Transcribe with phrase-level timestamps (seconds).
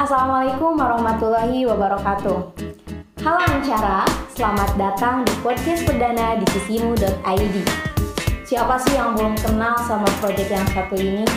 [0.00, 2.56] Assalamualaikum warahmatullahi wabarakatuh.
[3.20, 7.56] Halo Ancara, selamat datang di podcast perdana di sisimu.id.
[8.48, 11.28] Siapa sih yang belum kenal sama proyek yang satu ini?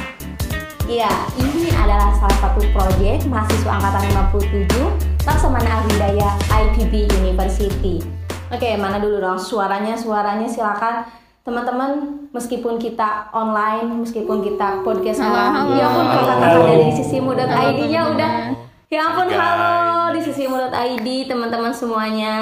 [0.87, 7.99] Ya, ini adalah salah satu proyek mahasiswa angkatan 57 Laksamana Ahidaya IPB University.
[8.47, 9.99] Oke, mana dulu dong suaranya?
[9.99, 11.03] Suaranya silakan
[11.43, 11.91] teman-teman
[12.31, 15.75] meskipun kita online meskipun kita podcast Halo, halo.
[15.75, 16.15] ya ampun Halo.
[16.17, 17.45] kakak-kakak dari sisimu.id
[17.83, 18.31] nya Halo, udah
[18.87, 19.37] ya ampun Guys.
[19.37, 19.75] halo
[20.15, 22.35] di sisimu.id teman-teman semuanya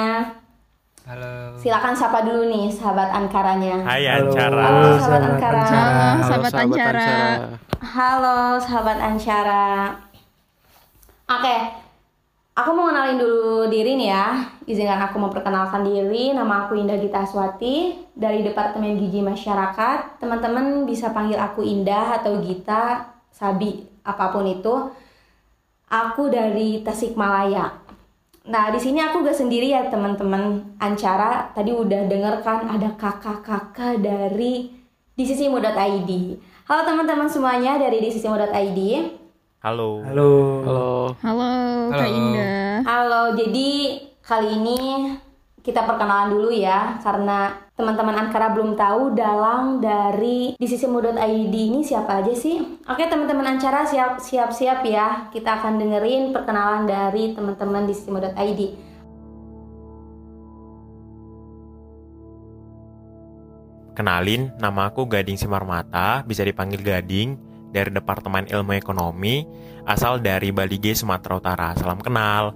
[1.02, 1.58] Halo.
[1.58, 4.30] silakan sapa dulu nih sahabat Ankaranya Hai Halo.
[4.30, 4.62] Ancara.
[4.62, 5.62] Halo, sahabat Ankara.
[5.66, 7.10] Halo, sahabat Ancara.
[7.82, 9.66] Halo sahabat Ancara.
[11.26, 11.56] Oke,
[12.52, 14.26] aku mau kenalin dulu diri nih ya.
[14.68, 16.36] Izinkan aku memperkenalkan diri.
[16.36, 20.20] Nama aku Indah Gita Aswati dari Departemen Gizi Masyarakat.
[20.20, 24.74] Teman-teman bisa panggil aku Indah atau Gita, Sabi, apa pun itu.
[25.92, 27.80] Aku dari Tasikmalaya.
[28.42, 31.52] Nah, di sini aku gak sendiri ya teman-teman Ancara.
[31.54, 34.72] Tadi udah denger kan ada kakak-kakak dari
[35.14, 36.10] disisimu.id.
[36.66, 38.80] Halo teman-teman semuanya dari disisimu.id.
[39.62, 40.02] Halo.
[40.02, 40.32] Halo.
[40.66, 40.90] Halo.
[41.22, 41.50] Halo,
[41.94, 42.18] Kak Halo.
[42.18, 42.82] Indah.
[42.82, 43.70] Halo, jadi
[44.18, 44.78] kali ini
[45.62, 52.34] kita perkenalan dulu ya karena teman-teman Ankara belum tahu dalang dari disisimu.id ini siapa aja
[52.34, 52.58] sih?
[52.90, 55.30] Oke, teman-teman Ankara siap siap-siap ya.
[55.30, 58.60] Kita akan dengerin perkenalan dari teman-teman disisimu.id.
[63.94, 69.48] Kenalin, nama aku Gading Simarmata, bisa dipanggil Gading, dari Departemen Ilmu Ekonomi,
[69.88, 71.68] asal dari Balige, Sumatera Utara.
[71.74, 72.52] Salam kenal.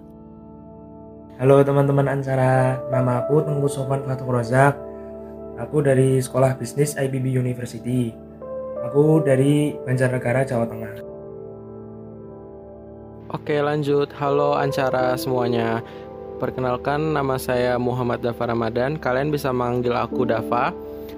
[1.41, 4.77] Halo teman-teman Ancara, nama aku Tengku Sofan Fatuk Rozak.
[5.56, 8.12] Aku dari Sekolah Bisnis IBB University.
[8.84, 11.17] Aku dari Banjarnegara, Jawa Tengah.
[13.27, 15.83] Oke lanjut, halo Ancara semuanya
[16.39, 20.70] Perkenalkan nama saya Muhammad Dafa Ramadan Kalian bisa manggil aku Dafa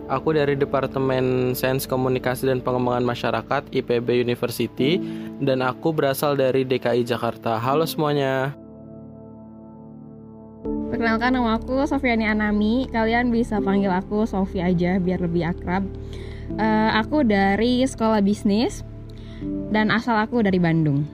[0.09, 4.97] Aku dari Departemen Sains Komunikasi dan Pengembangan Masyarakat IPB University
[5.39, 8.57] Dan aku berasal dari DKI Jakarta Halo semuanya
[10.89, 12.89] Perkenalkan nama aku Sofiani Anami.
[12.91, 15.85] Kalian bisa panggil aku Sofi aja biar lebih akrab.
[16.57, 18.83] Eh, aku dari sekolah bisnis
[19.69, 21.05] dan asal aku dari Bandung.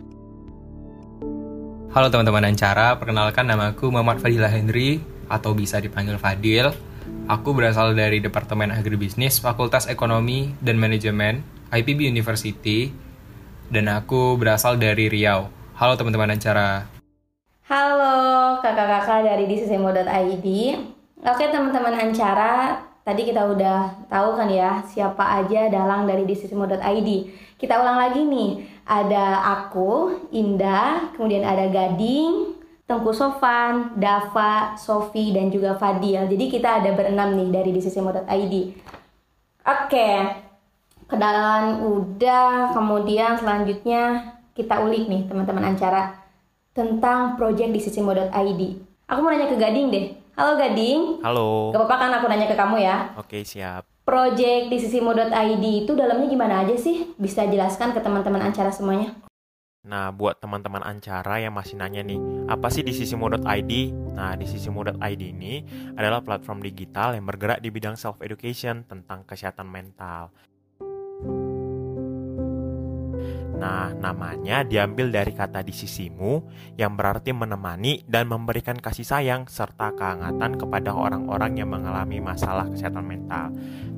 [1.90, 4.98] Halo teman-teman Ancara, perkenalkan namaku Muhammad Fadilah Henry
[5.30, 6.70] atau bisa dipanggil Fadil.
[7.24, 11.40] Aku berasal dari Departemen Agribisnis Fakultas Ekonomi dan Manajemen
[11.72, 12.92] IPB University
[13.72, 15.48] dan aku berasal dari Riau.
[15.72, 16.84] Halo teman-teman Ancara.
[17.64, 20.46] Halo kakak-kakak dari disisimu.id.
[21.24, 27.08] Oke teman-teman Ancara, tadi kita udah tahu kan ya siapa aja dalang dari disisimu.id.
[27.56, 32.53] Kita ulang lagi nih, ada aku, Indah, kemudian ada Gading,
[32.84, 36.28] Tengku Sofan, Dava, Sofi, dan juga Fadil.
[36.28, 38.54] Jadi kita ada berenam nih dari disisimu.id.
[39.64, 40.10] Oke,
[41.08, 46.12] kenalan udah, kemudian selanjutnya kita ulik nih teman-teman Ancara
[46.76, 48.62] tentang project di sisimo.id.
[49.08, 50.06] Aku mau nanya ke Gading deh.
[50.36, 51.72] Halo Gading, Halo.
[51.72, 53.16] gak apa-apa kan aku nanya ke kamu ya?
[53.16, 53.88] Oke, siap.
[54.04, 57.16] Project di sisimo.id itu dalamnya gimana aja sih?
[57.16, 59.23] Bisa jelaskan ke teman-teman Ancara semuanya?
[59.84, 62.16] Nah, buat teman-teman Ancara yang masih nanya nih,
[62.48, 63.72] apa sih di sisimu.id?
[64.16, 65.60] Nah, di sisimu.id ini
[65.92, 70.32] adalah platform digital yang bergerak di bidang self-education tentang kesehatan mental.
[73.54, 76.42] Nah, namanya diambil dari kata di sisimu
[76.80, 83.04] yang berarti menemani dan memberikan kasih sayang serta kehangatan kepada orang-orang yang mengalami masalah kesehatan
[83.04, 83.54] mental.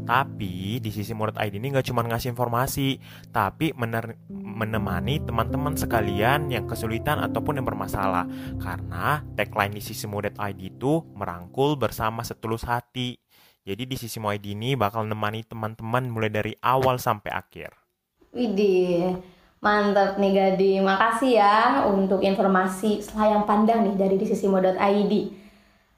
[0.07, 2.97] Tapi di sisi murid ID ini nggak cuma ngasih informasi,
[3.35, 8.25] tapi mener- menemani teman-teman sekalian yang kesulitan ataupun yang bermasalah.
[8.63, 13.19] Karena tagline di sisi murid ID itu merangkul bersama setulus hati.
[13.67, 17.75] Jadi di sisi ID ini bakal menemani teman-teman mulai dari awal sampai akhir.
[18.31, 19.19] Widih,
[19.59, 20.87] mantap nih Gading.
[20.87, 25.13] Makasih ya untuk informasi selayang pandang nih dari disisimo.id.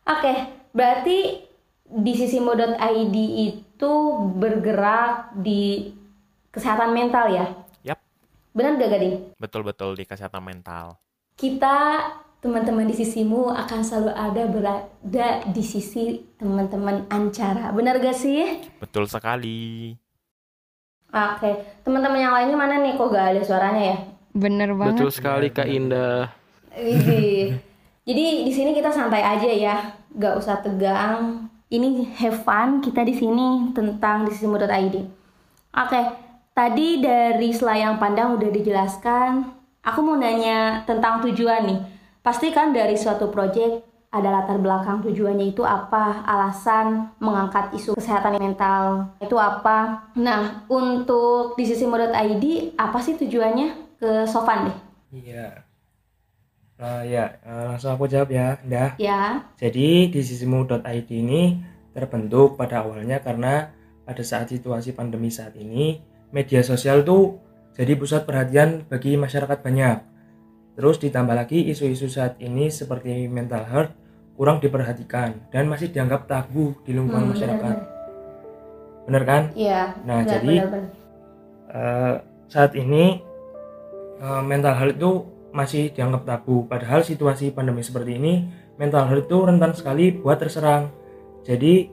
[0.08, 0.34] Oke,
[0.72, 1.44] berarti
[1.84, 3.67] disisimo.id itu
[4.34, 5.94] bergerak di
[6.50, 7.46] kesehatan mental ya?
[7.84, 7.98] Yap,
[8.50, 9.16] Benar gak Gading?
[9.36, 10.98] betul-betul di kesehatan mental.
[11.38, 12.02] kita
[12.38, 17.70] teman-teman di sisimu akan selalu ada berada di sisi teman-teman Ancara.
[17.70, 18.62] Benar gak sih?
[18.78, 19.94] Betul sekali.
[21.08, 21.50] Oke,
[21.82, 22.94] teman-teman yang lainnya mana nih?
[22.94, 23.98] Kok gak ada suaranya ya?
[24.34, 24.98] Bener banget.
[24.98, 26.30] Betul sekali Kak Indah.
[28.08, 29.76] Jadi di sini kita santai aja ya,
[30.14, 31.48] gak usah tegang.
[31.68, 34.96] Ini have fun kita di sini tentang disisimu.id.
[35.76, 36.02] Oke,
[36.56, 39.44] tadi dari selayang pandang udah dijelaskan
[39.84, 41.80] aku mau nanya tentang tujuan nih.
[42.24, 48.40] Pasti kan dari suatu proyek ada latar belakang tujuannya itu apa, alasan mengangkat isu kesehatan
[48.40, 50.08] mental itu apa.
[50.16, 52.44] Nah, untuk di sisi mod.id
[52.80, 54.76] apa sih tujuannya ke Sofan deh?
[55.12, 55.67] Iya.
[56.78, 58.94] Nah, ya, eh, langsung aku jawab ya, Indah.
[59.02, 61.58] Ya, Jadi di sisimu.id ini
[61.90, 63.74] terbentuk pada awalnya karena
[64.06, 65.98] pada saat situasi pandemi saat ini
[66.30, 67.42] media sosial tuh
[67.74, 69.98] jadi pusat perhatian bagi masyarakat banyak.
[70.78, 73.92] Terus ditambah lagi isu-isu saat ini seperti mental health
[74.38, 77.76] kurang diperhatikan dan masih dianggap tabu di lingkungan Hmm, masyarakat.
[79.10, 79.42] Bener kan?
[79.58, 79.98] iya.
[80.06, 80.90] Nah, benar, jadi benar-benar.
[81.68, 82.14] Eh,
[82.46, 83.18] saat ini
[84.22, 85.12] eh, mental health itu
[85.50, 86.68] masih dianggap tabu.
[86.68, 90.92] Padahal situasi pandemi seperti ini mental health itu rentan sekali buat terserang.
[91.42, 91.88] Jadi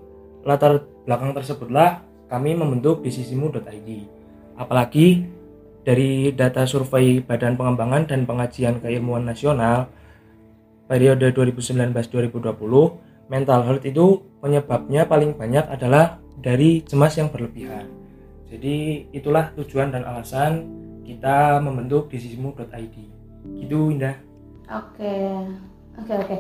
[0.46, 3.90] latar belakang tersebutlah kami membentuk disisimu.id
[4.56, 5.28] apalagi
[5.86, 9.86] dari data survei Badan Pengembangan dan Pengajian Keilmuan Nasional
[10.90, 17.90] periode 2019-2020 mental health itu penyebabnya paling banyak adalah dari cemas yang berlebihan.
[18.50, 20.70] Jadi itulah tujuan dan alasan
[21.06, 23.15] kita membentuk disisimu.id.
[23.54, 24.16] Gitu Indah.
[24.66, 25.18] Oke,
[26.02, 26.38] oke, oke.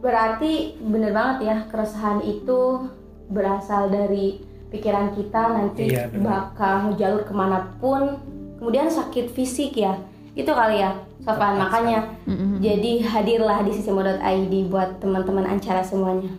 [0.00, 2.88] Berarti bener banget ya keresahan itu
[3.28, 8.20] berasal dari pikiran kita nanti Iya, bakal jalur ke mana pun.
[8.56, 10.00] Kemudian sakit fisik ya,
[10.32, 11.60] itu kali ya, Sofan.
[11.60, 12.56] Tepat Makanya Mm-mm.
[12.64, 16.32] jadi hadirlah di sisimo.id buat teman-teman Ancara semuanya.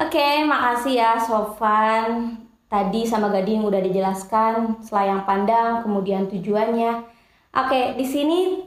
[0.00, 2.40] Oke, makasih ya Sofan.
[2.70, 7.02] Tadi sama Gading udah dijelaskan selayang pandang, kemudian tujuannya.
[7.50, 8.62] Oke, di sini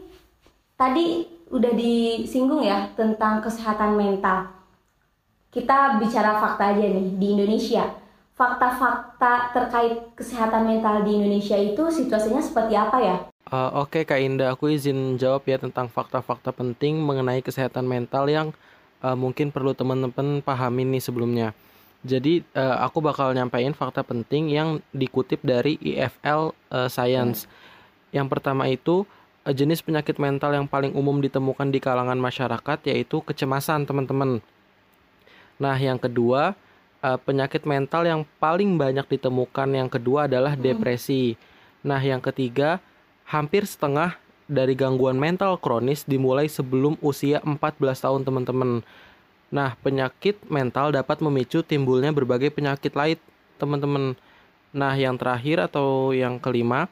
[0.77, 4.49] tadi udah disinggung ya tentang kesehatan mental.
[5.53, 7.85] Kita bicara fakta aja nih di Indonesia.
[8.33, 13.17] Fakta-fakta terkait kesehatan mental di Indonesia itu situasinya seperti apa ya?
[13.53, 18.49] Eh, Oke Kak Indah, aku izin jawab ya tentang fakta-fakta penting mengenai kesehatan mental yang
[19.05, 21.53] eh, mungkin perlu teman-teman pahami nih sebelumnya.
[22.01, 27.45] Jadi eh, aku bakal nyampein fakta penting yang dikutip dari IFL eh, Science.
[28.09, 29.05] Yang pertama itu
[29.51, 34.39] jenis penyakit mental yang paling umum ditemukan di kalangan masyarakat yaitu kecemasan teman-teman.
[35.59, 36.55] Nah yang kedua
[37.03, 41.35] eh, penyakit mental yang paling banyak ditemukan yang kedua adalah depresi.
[41.83, 42.79] Nah yang ketiga
[43.27, 44.15] hampir setengah
[44.47, 48.83] dari gangguan mental kronis dimulai sebelum usia 14 tahun teman-teman.
[49.53, 53.17] Nah, penyakit mental dapat memicu timbulnya berbagai penyakit lain
[53.61, 54.17] teman-teman.
[54.73, 56.89] Nah, yang terakhir atau yang kelima,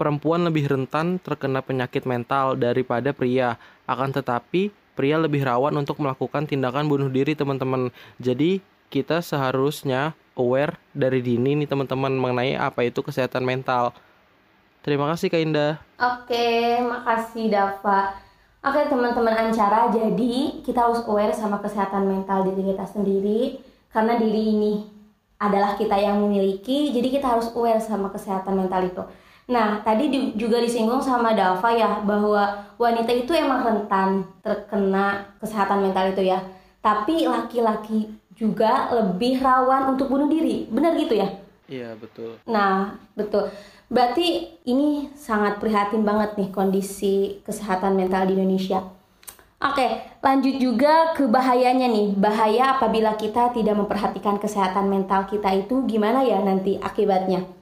[0.00, 3.60] perempuan lebih rentan terkena penyakit mental daripada pria.
[3.84, 7.92] Akan tetapi, pria lebih rawan untuk melakukan tindakan bunuh diri teman-teman.
[8.16, 13.92] Jadi, kita seharusnya aware dari dini nih teman-teman mengenai apa itu kesehatan mental.
[14.80, 15.76] Terima kasih Kak Indah.
[16.00, 18.16] Oke, makasih Dava.
[18.60, 23.56] Oke teman-teman Ancara, jadi kita harus aware sama kesehatan mental diri kita sendiri
[23.88, 24.84] karena diri ini
[25.40, 29.00] adalah kita yang memiliki, jadi kita harus aware sama kesehatan mental itu.
[29.50, 35.82] Nah, tadi di- juga disinggung sama Dava ya bahwa wanita itu emang rentan terkena kesehatan
[35.82, 36.38] mental itu ya.
[36.78, 40.70] Tapi laki-laki juga lebih rawan untuk bunuh diri.
[40.70, 41.28] Benar gitu ya?
[41.66, 42.38] Iya, betul.
[42.46, 43.50] Nah, betul.
[43.90, 48.86] Berarti ini sangat prihatin banget nih kondisi kesehatan mental di Indonesia.
[49.60, 49.86] Oke,
[50.24, 52.16] lanjut juga ke bahayanya nih.
[52.16, 57.59] Bahaya apabila kita tidak memperhatikan kesehatan mental kita itu gimana ya nanti akibatnya?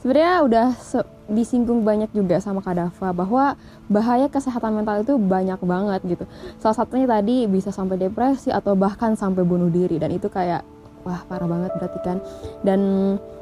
[0.00, 3.44] Sebenarnya udah se- disinggung banyak juga sama Kak Dava bahwa
[3.86, 6.24] bahaya kesehatan mental itu banyak banget gitu.
[6.56, 10.64] Salah satunya tadi bisa sampai depresi atau bahkan sampai bunuh diri dan itu kayak
[11.04, 12.16] wah parah banget berarti kan.
[12.64, 12.80] Dan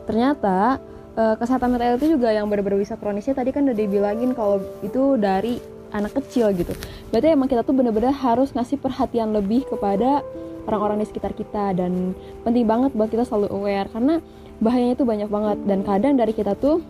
[0.05, 0.83] ternyata
[1.15, 5.15] eh, kesehatan mental itu juga yang benar-benar bisa kronisnya tadi kan udah dibilangin kalau itu
[5.15, 5.63] dari
[5.95, 6.75] anak kecil gitu.
[7.15, 10.27] Berarti emang kita tuh benar-benar harus ngasih perhatian lebih kepada
[10.69, 12.13] orang-orang di sekitar kita dan
[12.45, 14.21] penting banget buat kita selalu aware karena
[14.59, 15.59] bahayanya itu banyak banget.
[15.65, 16.83] Dan kadang dari kita tuh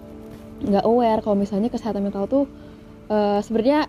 [0.58, 2.44] nggak aware kalau misalnya kesehatan mental tuh
[3.12, 3.86] eh, sebenarnya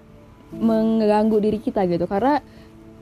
[0.55, 2.05] mengganggu diri kita gitu.
[2.05, 2.43] Karena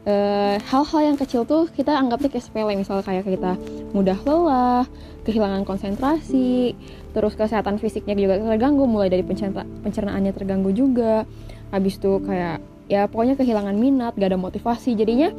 [0.08, 2.74] eh, hal-hal yang kecil tuh kita anggapnya kayak sepele.
[2.78, 3.52] Misalnya kayak kita
[3.92, 4.86] mudah lelah
[5.28, 6.72] kehilangan konsentrasi
[7.12, 8.86] terus kesehatan fisiknya juga terganggu.
[8.88, 11.28] Mulai dari pencerna- pencernaannya terganggu juga.
[11.74, 14.96] Habis itu kayak ya pokoknya kehilangan minat gak ada motivasi.
[14.96, 15.36] Jadinya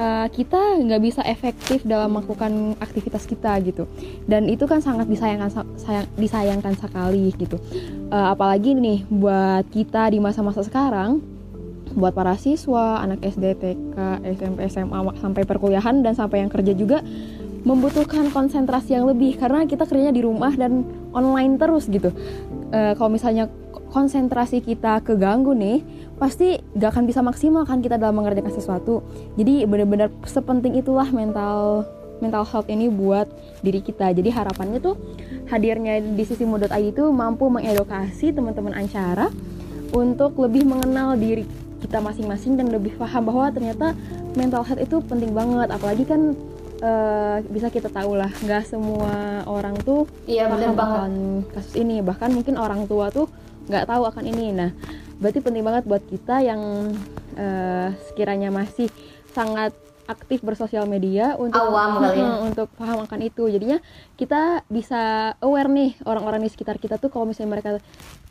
[0.00, 3.84] uh, kita nggak bisa efektif dalam melakukan aktivitas kita gitu.
[4.24, 7.60] Dan itu kan sangat disayangkan sa- sayang, disayangkan sekali gitu.
[8.08, 11.20] Uh, apalagi nih buat kita di masa-masa sekarang
[11.90, 13.96] buat para siswa anak SD TK
[14.38, 17.02] SMP SMA sampai perkuliahan dan sampai yang kerja juga
[17.66, 19.36] membutuhkan konsentrasi yang lebih.
[19.36, 22.14] Karena kita kerjanya di rumah dan online terus gitu.
[22.70, 23.50] E, kalau misalnya
[23.90, 25.82] konsentrasi kita keganggu nih,
[26.20, 29.00] pasti gak akan bisa maksimal kan kita dalam mengerjakan sesuatu.
[29.40, 31.88] Jadi benar-benar sepenting itulah mental
[32.20, 33.26] mental health ini buat
[33.64, 34.12] diri kita.
[34.12, 35.00] Jadi harapannya tuh
[35.48, 39.32] hadirnya di sisi modot.id itu mampu mengedukasi teman-teman Ancara
[39.96, 41.48] untuk lebih mengenal diri
[41.80, 43.96] kita masing-masing dan lebih paham bahwa ternyata
[44.36, 46.36] mental health itu penting banget apalagi kan
[46.84, 51.12] uh, bisa kita tahu lah nggak semua orang tuh iya, paham akan
[51.50, 53.26] kasus ini bahkan mungkin orang tua tuh
[53.66, 54.70] nggak tahu akan ini nah
[55.20, 56.60] berarti penting banget buat kita yang
[57.36, 58.88] uh, sekiranya masih
[59.30, 59.76] sangat
[60.10, 62.42] aktif bersosial media untuk awam kali ya.
[62.42, 63.78] untuk paham akan itu jadinya
[64.18, 67.70] kita bisa aware nih orang-orang di sekitar kita tuh kalau misalnya mereka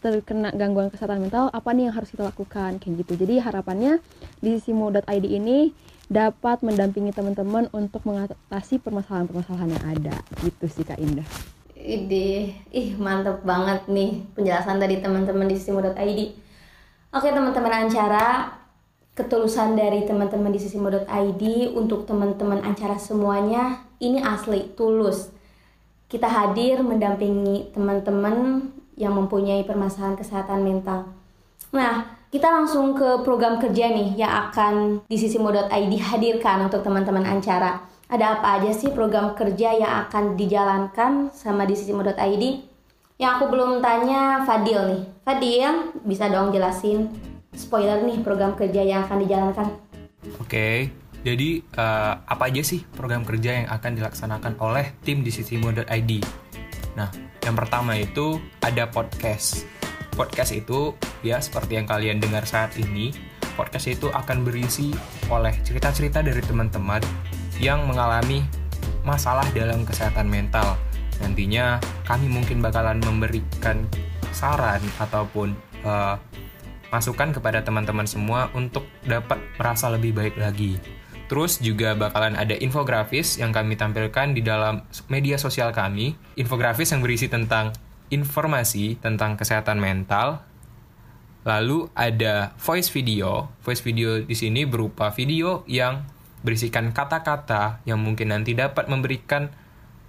[0.03, 4.03] terkena gangguan kesehatan mental apa nih yang harus kita lakukan kayak gitu jadi harapannya
[4.43, 5.71] di simo.id ini
[6.09, 11.27] dapat mendampingi teman-teman untuk mengatasi permasalahan-permasalahan yang ada gitu sih Kak Indah.
[11.79, 16.48] Ide, ih mantep banget nih penjelasan dari teman-teman di sisimo.id.
[17.09, 18.53] Oke teman-teman Ancara,
[19.17, 25.33] ketulusan dari teman-teman di sisimo.id untuk teman-teman Ancara semuanya ini asli, tulus.
[26.05, 31.09] Kita hadir mendampingi teman-teman yang mempunyai permasalahan kesehatan mental.
[31.73, 37.25] Nah, kita langsung ke program kerja nih yang akan di sisi Sisimo.id hadirkan untuk teman-teman
[37.25, 37.89] Ancara.
[38.05, 42.69] Ada apa aja sih program kerja yang akan dijalankan sama di sisi Sisimo.id?
[43.17, 45.03] Yang aku belum tanya Fadil nih.
[45.29, 47.05] Fadil, bisa dong jelasin
[47.53, 49.67] spoiler nih program kerja yang akan dijalankan?
[50.41, 50.89] Oke,
[51.21, 56.11] jadi uh, apa aja sih program kerja yang akan dilaksanakan oleh tim di sisi Sisimo.id?
[56.97, 57.13] Nah,
[57.45, 59.69] yang pertama itu ada podcast
[60.17, 63.13] podcast itu ya seperti yang kalian dengar saat ini
[63.53, 64.97] podcast itu akan berisi
[65.29, 67.05] oleh cerita-cerita dari teman-teman
[67.61, 68.41] yang mengalami
[69.05, 70.73] masalah dalam kesehatan mental
[71.21, 71.77] nantinya
[72.09, 73.85] kami mungkin bakalan memberikan
[74.33, 75.53] saran ataupun
[75.85, 76.15] uh,
[76.89, 80.81] masukan kepada teman-teman semua untuk dapat merasa lebih baik lagi.
[81.29, 84.81] Terus juga bakalan ada infografis yang kami tampilkan di dalam
[85.13, 86.17] media sosial kami.
[86.33, 87.69] Infografis yang berisi tentang
[88.09, 90.41] informasi tentang kesehatan mental.
[91.45, 93.53] Lalu ada voice video.
[93.61, 96.01] Voice video di sini berupa video yang
[96.41, 99.53] berisikan kata-kata yang mungkin nanti dapat memberikan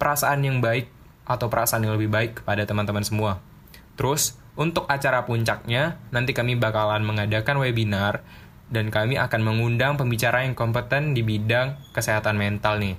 [0.01, 0.89] perasaan yang baik
[1.29, 3.50] atau perasaan yang lebih baik kepada teman-teman semua.
[3.95, 8.23] Terus, untuk acara puncaknya, nanti kami bakalan mengadakan webinar
[8.71, 12.95] dan kami akan mengundang pembicara yang kompeten di bidang kesehatan mental nih.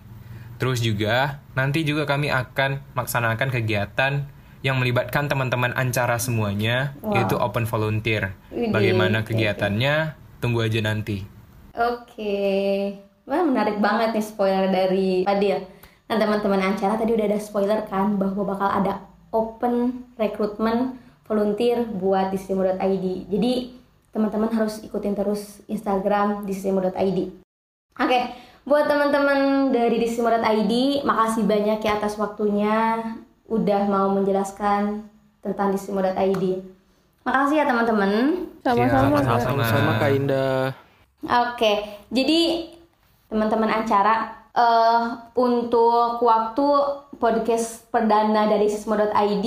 [0.61, 4.31] Terus juga, nanti juga kami akan melaksanakan kegiatan
[4.63, 7.19] yang melibatkan teman-teman Ancara semuanya, wow.
[7.19, 8.39] yaitu open volunteer.
[8.53, 10.15] Bagaimana kegiatannya?
[10.39, 11.27] Tunggu aja nanti.
[11.73, 12.77] Oke, okay.
[13.27, 15.67] wah menarik banget nih spoiler dari Fadil.
[16.07, 19.01] Nah teman-teman Ancara tadi udah ada spoiler kan bahwa bakal ada
[19.33, 23.07] open rekrutmen volunteer buat di sisimo.id.
[23.33, 23.53] Jadi
[24.13, 26.93] teman-teman harus ikutin terus Instagram di sisimo.id.
[26.93, 27.33] Oke,
[27.97, 28.23] okay.
[28.69, 33.01] buat teman-teman dari disimo.id, makasih banyak ya atas waktunya
[33.49, 35.09] udah mau menjelaskan
[35.41, 36.45] tentang disimo.id.
[37.25, 38.13] Makasih ya teman-teman.
[38.63, 39.19] Sama-sama.
[39.19, 40.77] Ya, sama-sama Kak Indah.
[41.23, 42.71] Oke, jadi
[43.31, 46.67] teman-teman acara uh, untuk waktu
[47.23, 49.47] podcast perdana dari sismo.id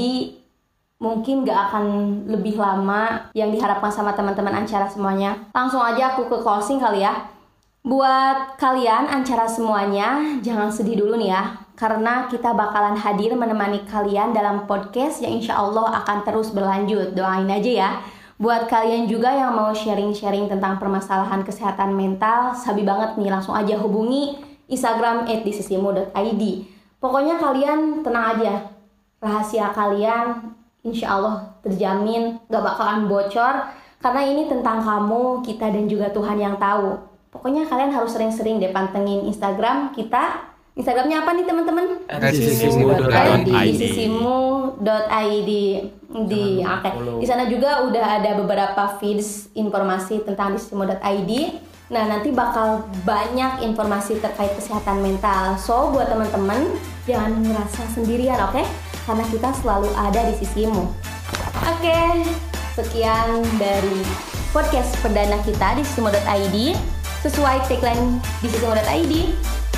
[0.95, 1.85] mungkin gak akan
[2.31, 5.51] lebih lama yang diharapkan sama teman-teman acara semuanya.
[5.51, 7.35] Langsung aja aku ke closing kali ya.
[7.85, 14.33] Buat kalian acara semuanya, jangan sedih dulu nih ya, karena kita bakalan hadir menemani kalian
[14.33, 17.13] dalam podcast yang insya Allah akan terus berlanjut.
[17.13, 17.89] Doain aja ya.
[18.41, 23.77] Buat kalian juga yang mau sharing-sharing tentang permasalahan kesehatan mental, sabi banget nih, langsung aja
[23.77, 24.33] hubungi
[24.65, 26.43] Instagram @disisimu.id.
[26.99, 28.53] Pokoknya kalian tenang aja,
[29.21, 30.53] rahasia kalian
[30.85, 36.61] insya Allah terjamin gak bakalan bocor, karena ini tentang kamu, kita dan juga Tuhan yang
[36.61, 36.93] tahu.
[37.33, 40.53] Pokoknya kalian harus sering-sering deh pantengin Instagram kita.
[40.75, 41.85] Instagramnya apa nih teman-teman?
[42.35, 43.47] Sisimu.id.
[43.79, 45.51] Sisimu.id
[46.27, 46.89] di oke.
[47.19, 51.31] Di sana juga udah ada beberapa feeds informasi tentang sisimu.id.
[51.85, 55.53] Nah, nanti bakal banyak informasi terkait kesehatan mental.
[55.61, 56.73] So, buat teman-teman
[57.05, 58.57] jangan ngerasa sendirian, oke?
[58.57, 58.65] Okay?
[59.05, 60.89] Karena kita selalu ada di sisimu.
[61.65, 62.25] Oke, okay,
[62.73, 64.01] sekian dari
[64.49, 66.57] podcast perdana kita di sisimu.id
[67.21, 69.13] sesuai tagline di sisimo.id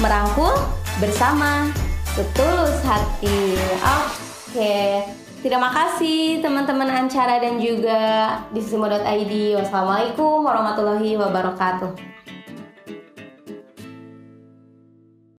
[0.03, 0.53] merangkul
[1.01, 1.71] bersama
[2.13, 8.01] setulus hati oke terima kasih teman-teman Ancara dan juga
[8.49, 12.16] di sisimo.id wassalamualaikum warahmatullahi wabarakatuh